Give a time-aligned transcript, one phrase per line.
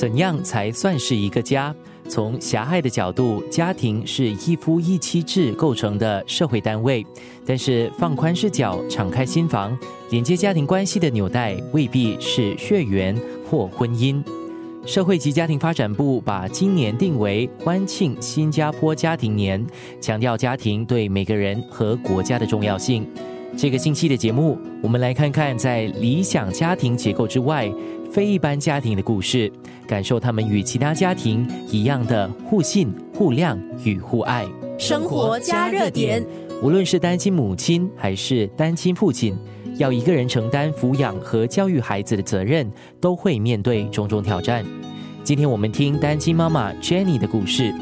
[0.00, 1.74] 怎样才算是一个家？
[2.08, 7.06] 从狭隘的角度，家庭是一夫一妻制构成的社会单位。
[7.44, 9.78] 但是放宽视角，敞开心房，
[10.08, 13.14] 连接家庭关系的纽带未必是血缘
[13.46, 14.24] 或婚姻。
[14.86, 19.62] 社会及家庭发展部把今年定为欢庆新加坡家庭年，
[20.00, 23.06] 强调家庭对每个人和国家的重要性。
[23.56, 27.70] 这个星期的节目，我们来看看在理想家庭结构之外，
[28.10, 29.52] 非一般家庭的故事，
[29.86, 34.46] 感受他们与其他家庭一样的互信、互谅与互爱。
[34.78, 36.24] 生活加热点，
[36.62, 39.36] 无论是单亲母亲还是单亲父亲。
[39.76, 44.64] 要一个人承担抚养和教育孩子的责任，都会面对种种挑战。
[45.24, 47.74] 今天我们听单亲妈妈 Jenny 的故事。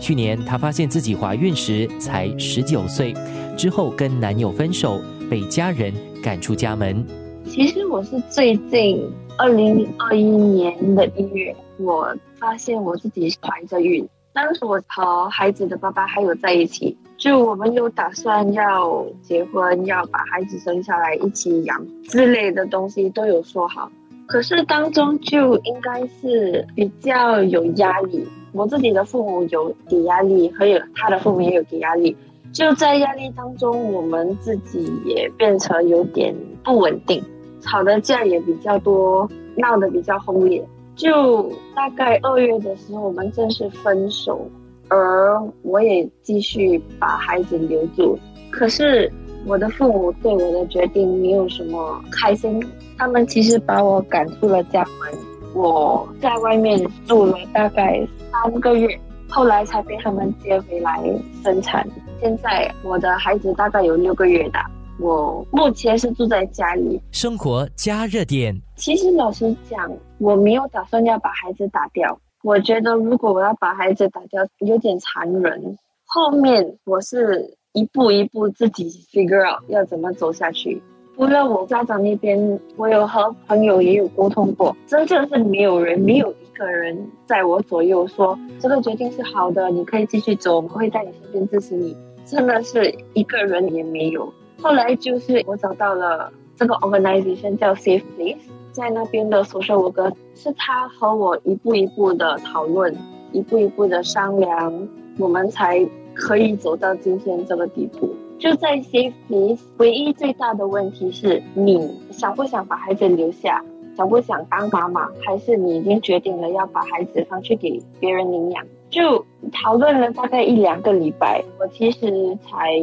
[0.00, 3.14] 去年她发现自己怀孕时才十九岁，
[3.56, 5.92] 之后跟男友分手，被家人
[6.22, 7.04] 赶出家门。
[7.46, 14.06] 其实我是最近二零二一年的一月，我发现我自己怀着孕。
[14.32, 16.96] 当时我和孩子的爸爸还有在一起。
[17.16, 23.90] 就我们有打算要结婚，要把孩子生下来一起养之类的东西都有说好，
[24.28, 28.24] 可是当中就应该是比较有压力。
[28.52, 32.16] 我自己的父母有给压力，还有他的父母也有给压力。
[32.52, 37.22] 就在压力当中，我们自己也变成有点不稳定，
[37.60, 40.66] 吵的架也比较多，闹得比较轰烈。
[40.96, 44.48] 就大概二月的时候，我们正式分手。
[44.90, 48.18] 而我也继续把孩子留住，
[48.50, 49.12] 可是
[49.44, 52.58] 我的父母对我的决定没有什么开心，
[52.96, 55.12] 他们其实把我赶出了家门，
[55.54, 60.98] 我在外面住了大概三个月，后来才被他们接回来
[61.44, 61.86] 生产。
[62.20, 67.00] 现在我的孩子大概有六个月大，我目前是住在家里。
[67.12, 69.88] 生活加热点，其实老实讲，
[70.18, 72.18] 我没有打算要把孩子打掉。
[72.42, 75.76] 我觉得，如果我要把孩子打掉，有点残忍。
[76.04, 80.82] 后面我是一步一步自己 figure out 要怎么走下去。
[81.16, 91.96] 除了我家长那边，我有和朋友也有沟通过，真正是没有人，没有一个人在我左右说这个决定是好的，你可以继续走，我们会在你身边支持你。
[92.30, 94.32] 真的是一个人也没有。
[94.60, 98.38] 后来就是我找到了这个 organization 叫 Safe Place。
[98.70, 102.96] 在那边的宿舍，我哥是他和我一步一步的讨论，
[103.32, 104.88] 一步一步的商量，
[105.18, 105.84] 我们才
[106.14, 108.14] 可以走到今天这个地步。
[108.38, 113.64] 就在 Safe Place，唯一最大的问题是你想不想把孩子留下，
[113.98, 118.64] 想不想当妈妈，还是你已经决定了要把孩子放去给别人领养？
[118.90, 122.78] 就讨论了大概一两个礼拜，我其实才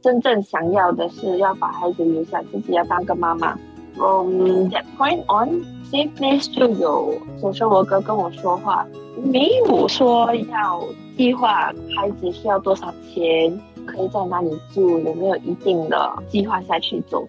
[0.00, 3.54] 真正想要的是要把孩子留下，自己要当个妈妈。
[3.96, 8.86] From that point on, safe place 就有首先我哥跟我说话，
[9.22, 10.82] 没有说要
[11.18, 17.28] 计划孩子需要多少钱，可以在哪里住，有没有一定的计划下去走，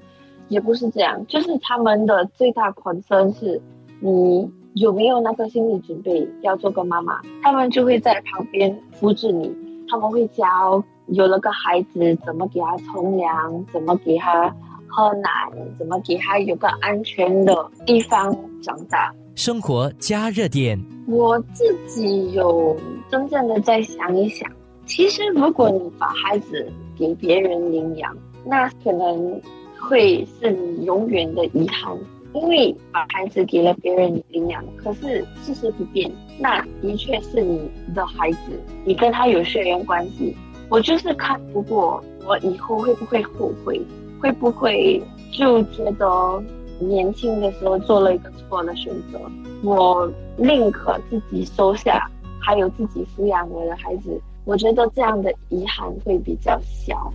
[0.49, 3.61] 也不是这样，就是他们的最大 concern 是
[3.99, 9.55] 你有没有那个心理准备要做个妈妈，他们就会在旁边扶持你，
[9.89, 14.53] 他们会教有了个孩子怎么给他冲凉，怎么给他。
[14.89, 15.29] 喝奶
[15.77, 19.13] 怎么给他有个安全的地方长大？
[19.35, 22.75] 生活加热点，我自己有
[23.11, 24.49] 真正的在想一想。
[24.85, 26.65] 其实，如果你把孩子
[26.97, 29.39] 给别人领养，那可能
[29.79, 31.97] 会是你永远的遗憾，
[32.33, 40.35] 因为把孩子给了别人领养，可是事实不变，那的确是你的孩子，你跟他有血缘关系。
[40.69, 43.81] 我就是看不过，我以后会不会后悔？
[44.19, 45.01] 会不会
[45.31, 46.43] 就觉得
[46.79, 49.19] 年轻的时候做了一个错的选择？
[49.63, 54.19] 我宁可自己收下，还有自己抚养我的孩子。
[54.43, 57.11] 我觉得这样的遗憾会比较小。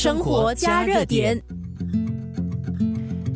[0.00, 1.42] 生活加热点，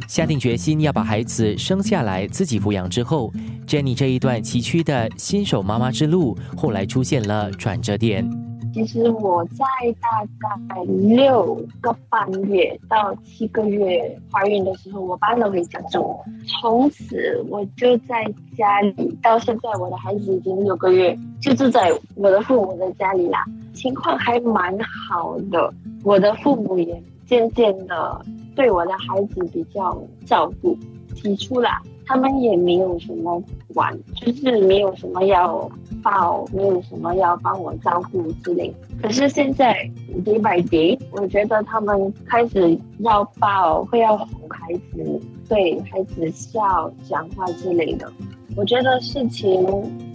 [0.07, 3.33] 下定决心要把孩子生下来自己抚养之后
[3.67, 8.25] ，Jenny 这一段崎岖的新手妈妈之路，后来出现了转折点。
[8.73, 9.65] 其实我在
[10.01, 16.17] 大概六个半月到七个月怀孕的时候，我搬了回家住。
[16.47, 18.25] 从此我就在
[18.57, 23.45] 家里，到现在我的孩子已经六个月，就住在我的父母的家里啦。
[23.75, 24.79] 情况还蛮
[25.11, 30.77] 好的，我的父母也渐渐的对我的孩子比较照顾。
[31.15, 31.69] 提出了，
[32.07, 33.41] 他们也没有什么
[33.75, 35.71] 管，就是没有什么要。
[36.03, 39.89] 抱没有什么要帮我照顾之类，可是现在
[40.25, 48.13] day by day，我觉得他们开始要抱，会要哄孩子，对孩子笑、讲话之类的。
[48.57, 49.65] 我觉得事情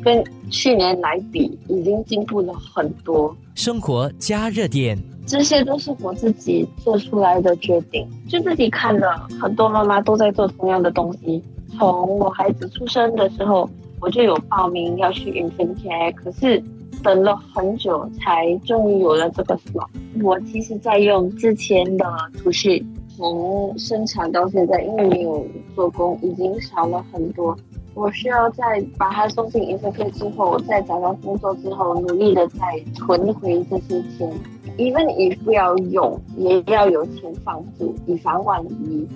[0.07, 3.35] 跟去年来比，已经进步了很多。
[3.55, 8.07] 生活加热点，这些都是我自己做出来的决定。
[8.29, 11.43] 就自己看了很多妈妈都在做同样的东西。
[11.77, 13.69] 从我孩子出生的时候，
[13.99, 16.63] 我就有报名要去 infant care，可是
[17.03, 19.89] 等了很久才终于有了这个 slot。
[20.23, 22.05] 我其实在用之前的
[22.37, 22.81] 储蓄，
[23.17, 25.45] 从生产到现在，因为没有
[25.75, 27.57] 做工，已经少了很多。
[27.97, 28.63] 我需要在
[28.95, 32.59] 把它送进 infant care 之后，再找到工作之后，努力的再
[32.93, 34.31] 存回这些钱。
[34.77, 39.07] even if 不要用，也要有钱放住，以防万一。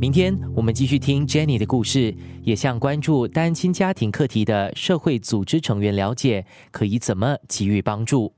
[0.00, 2.14] 明天我们继续听 Jenny 的故事，
[2.44, 8.32] 也向关注单亲家庭课题的社会组织成员了解，可以怎么给予帮助。